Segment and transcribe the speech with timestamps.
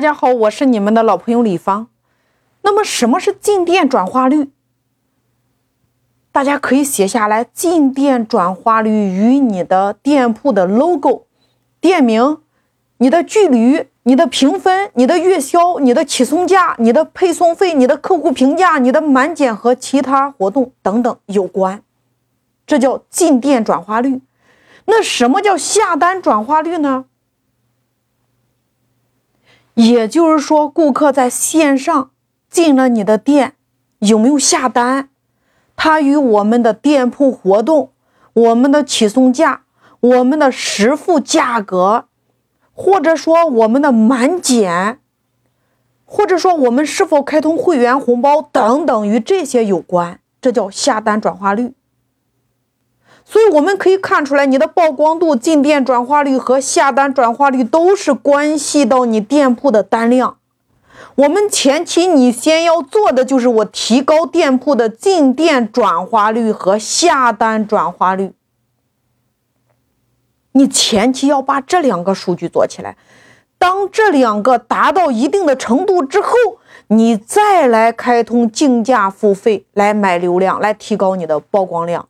[0.00, 1.88] 大家好，我是你们的老朋友李芳。
[2.62, 4.48] 那么，什么是进店转化率？
[6.32, 11.26] 大家可以写下来：进店转化率与你的店铺的 logo、
[11.82, 12.38] 店名、
[12.96, 21.82] 你的距离、你的评分、你的月销、你的起送价、你的配送费、你的客户评价、你的满减和其他活动等等有关。
[22.66, 24.22] 这叫进店转化率。
[24.86, 27.04] 那什么叫下单转化率呢？
[29.88, 32.10] 也就是说，顾客在线上
[32.50, 33.54] 进了你的店，
[34.00, 35.08] 有没有下单？
[35.74, 37.90] 他与我们的店铺活动、
[38.34, 39.62] 我们的起送价、
[40.00, 42.04] 我们的实付价格，
[42.72, 44.98] 或者说我们的满减，
[46.04, 51.72] 或者说我们是否开通会员红包等等，与这些有关，这叫下单转化率。
[53.24, 60.36] 所以我们可以看出来，你的曝光度、进店转化率和下单转化率都是关系到你店铺的单量。
[61.16, 68.32] 我们前期你先要做的就是我提高店铺的进店转化率和下单转化率。
[70.52, 72.96] 你前期要把这两个数据做起来，
[73.58, 76.34] 当这两个达到一定的程度之后，
[76.88, 82.08] 你再来开通竞价付费来买流量，来提高你的曝光量。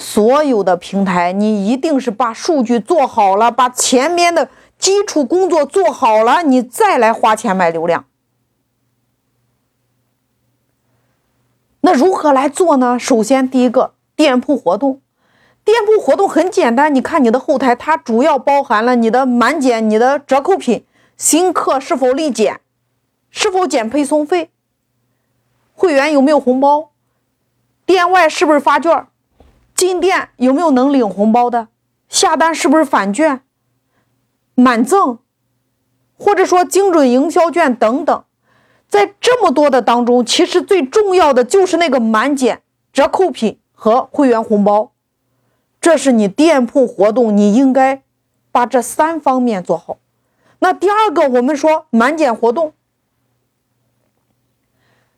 [0.00, 4.48] 所有的平台，你一定是把数据做好了，把前面的
[4.78, 8.06] 基础工作做好了，你再来花钱买流量。
[11.82, 12.98] 那如何来做呢？
[12.98, 15.02] 首先，第一个店铺活动，
[15.64, 20.86] 店铺活动很简单，你看你的后台，它主要包含了你的满减、你的折扣品、
[21.18, 22.60] 新客是否立减、
[23.30, 24.50] 是否减配送费、
[25.74, 26.92] 会员有没有红包、
[27.84, 29.06] 店外是不是发券。
[29.80, 31.68] 进店有没有能领红包的？
[32.10, 33.40] 下单是不是返券、
[34.54, 35.20] 满赠，
[36.18, 38.24] 或者说精准营销券等等？
[38.86, 42.60] 在这么多的当中，其实最重要的就是那个满减、
[42.92, 44.92] 折扣品和会员红包。
[45.80, 48.02] 这是你店铺活动，你应该
[48.52, 49.96] 把这三方面做好。
[50.58, 52.74] 那第二个，我们说满减活动。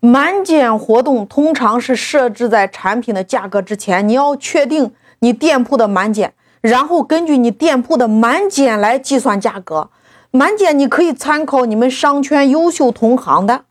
[0.00, 9.90] 满减活动通常是设置在产品的价格之前，你要确定你店铺的满减，然后根据你店铺的满减来计算价格。
[10.30, 13.64] 满减你可以参考你们商圈优秀同行的。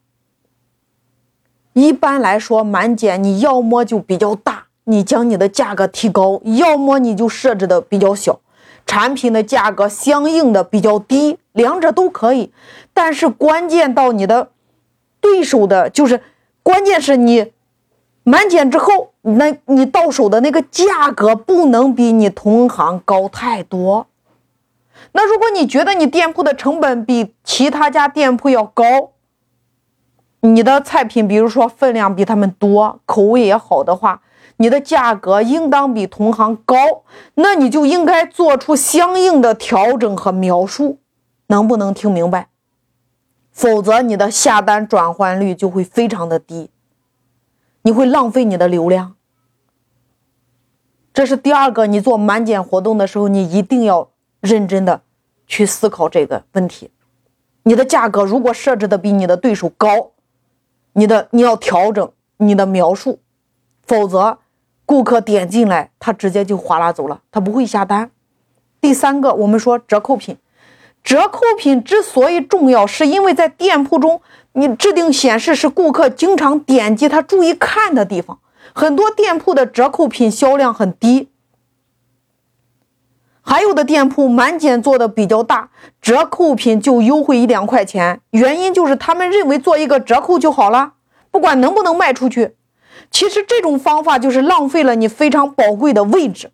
[1.72, 8.42] 一般来说，满减你要么就比较大，你将你的价格提高；要么你就设置的比较小，
[8.86, 12.52] 产品的价格相应的比较低，两者都可以。
[12.94, 14.50] 但是关键到你的。
[15.28, 16.22] 对手的就是，
[16.64, 17.52] 关键是你
[18.24, 24.08] 满减之后，那你到手的那个价格不能比你同行高太多。
[25.12, 28.84] 那如果你觉得你店铺的成本比其他家店铺要高，
[30.40, 34.22] 你的菜品比如说分量比他们多，口味也好的话，
[34.58, 36.76] 你的价格应当比同行高，
[37.36, 41.00] 那你就应该做出相应的调整和描述，
[41.48, 42.48] 能不能听明白？
[43.58, 46.70] 否则，你的下单转换率就会非常的低，
[47.82, 49.16] 你会浪费你的流量。
[51.12, 55.02] 这是第二个，你做满减活动的时候，你一定要认真的
[55.48, 56.92] 去思考这个问题。
[57.64, 60.12] 你的价格如果设置的比你的对手高，
[60.94, 63.20] 你的你要调整你的描述，
[63.88, 64.38] 否则
[64.86, 68.12] 顾客点进来，他直接就哗啦走了，他不会下单。
[68.80, 70.38] 第三个，我们说折扣品。
[71.08, 78.40] 折扣品之所以重要，是因为在店铺中，你制定显示是顾客经常点击、他注意看的地方。
[78.76, 81.30] 很多店铺的折扣品销量很低，
[83.40, 85.70] 还有的店铺满减做的比较大，
[86.02, 88.20] 折扣品就优惠一两块钱。
[88.32, 90.96] 原因就是他们认为做一个折扣就好了，
[91.32, 92.58] 不管能不能卖出去。
[93.10, 96.52] 其实这种方法就是浪费了你非常宝贵的位置。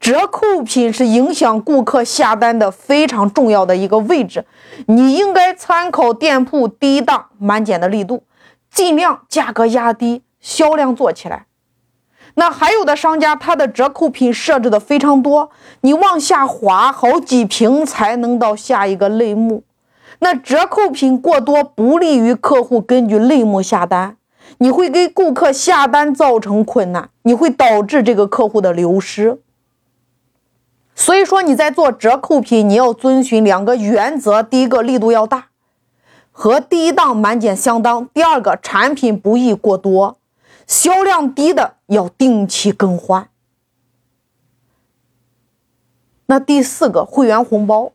[0.00, 4.44] 折扣品是影响顾客下单的非常重要的一个位置，
[4.86, 8.22] 你应该参考店铺低档满减的力度，
[8.70, 11.46] 尽量价格压低，销量做起来。
[12.34, 15.50] 那还有的商家，他的折扣品设置的非常多，
[15.80, 19.64] 你往下滑好几屏才能到下一个类目，
[20.20, 24.16] 那折扣品过多不利于客户根据类目下单，
[24.58, 29.40] 你会给顾客下单造成困难，你会导致这个客户的流失。
[30.98, 35.46] 所以说你在做折扣品，你要遵循两个原则：第一个力度要大，
[36.32, 40.18] 和第一档满减相当；第二个产品不宜过多，
[40.66, 43.28] 销量低的要定期更换。
[46.26, 47.92] 那第四个会员红包，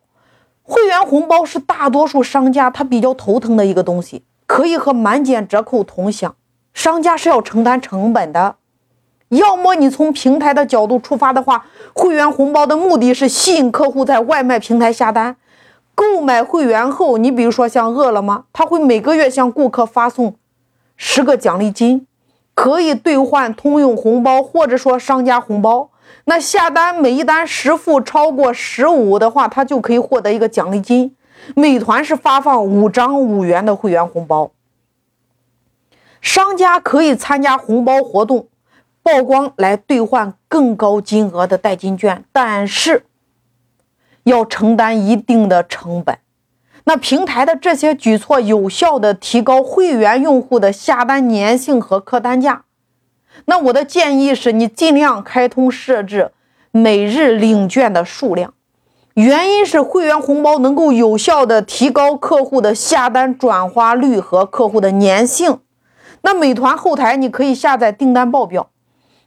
[0.62, 6.34] 会员红包是大多数商家他比较头疼的一个东西，可以和满减折扣同享，
[6.74, 8.56] 商家是要承担成本的。
[9.38, 15.36] 要么你从平台的角度出发的话，会员红包的目的是吸引客户在外卖平台下单，
[15.96, 20.36] 购买会员后，你比如说像饿了么，他会每个月向顾客发送
[20.98, 22.06] 十个奖励金，
[22.54, 25.90] 可以兑换通用红包或者说商家红包。
[26.26, 31.16] 那下单每一单实付超过十五的话，他就可以获得一个奖励金。
[31.56, 34.52] 美团是发放五张五元的会员红包，
[36.22, 38.48] 商家可以参加红包活动。
[39.04, 43.06] 曝光来兑换更高金额的代金券，但是
[44.24, 46.18] 要承担一定的成本。
[46.86, 52.64] 那平台的这些举措有效的提高会员用户的下单粘性和客单价。
[53.46, 56.32] 那我的建议是你尽量开通设置
[56.72, 58.54] 每日领券的数量，
[59.16, 65.60] 原因是会员红包能够有效的提高客户的下单转化率和客户的粘性。
[66.22, 68.70] 那美团后台你可以下载订单报表。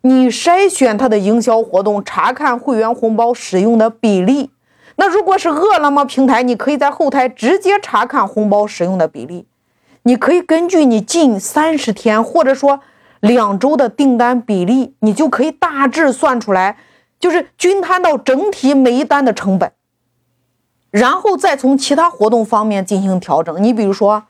[0.07, 4.51] 你筛选它的营销活动，查看会员红包使用的比例。
[4.95, 9.49] 那如果是饿了么平台，你可以在后台直接查看红包使用的比例。
[10.05, 12.79] 你可以根据你近三十天或者说
[13.19, 16.77] 两周的订单比例，你就可以大致算出来，
[17.19, 19.73] 就是均摊到整体每一单的成本，
[20.93, 23.61] 然后再从其他活动方面进行调整。
[23.61, 24.23] 你比如说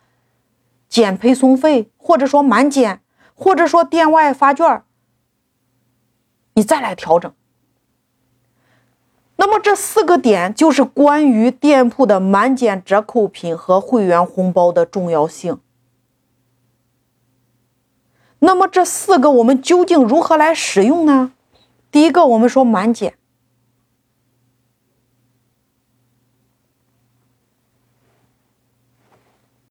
[0.88, 3.00] 减配送费，或者说满减，
[3.34, 4.84] 或者说店外发券儿。
[6.56, 7.30] 你再来调整。
[9.36, 15.60] 那么这四个点就是关于店铺的满减折扣品和会员红包的重要性。
[18.38, 21.32] 那么这四个我们究竟如何来使用呢？
[21.90, 23.15] 第一个，我们说满减，